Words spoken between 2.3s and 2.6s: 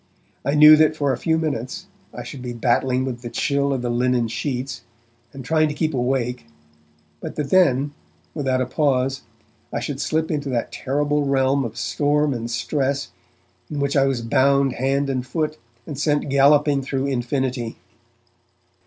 be